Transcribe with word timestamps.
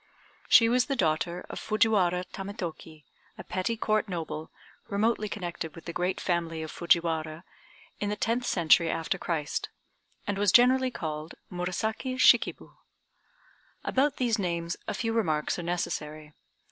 She 0.49 0.67
was 0.67 0.87
the 0.87 0.95
daughter 0.95 1.45
of 1.47 1.59
Fujiwara 1.59 2.25
Tametoki, 2.33 3.03
a 3.37 3.43
petty 3.43 3.77
Court 3.77 4.09
noble, 4.09 4.49
remotely 4.89 5.29
connected 5.29 5.75
with 5.75 5.85
the 5.85 5.93
great 5.93 6.19
family 6.19 6.63
of 6.63 6.71
Fujiwara, 6.71 7.43
in 7.99 8.09
the 8.09 8.15
tenth 8.15 8.47
century 8.47 8.89
after 8.89 9.19
Christ, 9.19 9.69
and 10.25 10.39
was 10.39 10.51
generally 10.51 10.89
called 10.89 11.35
Murasaki 11.51 12.15
Shikib. 12.17 12.67
About 13.83 14.15
these 14.17 14.39
names 14.39 14.75
a 14.87 14.95
few 14.95 15.13
remarks 15.13 15.59
are 15.59 15.61
necessary. 15.61 16.33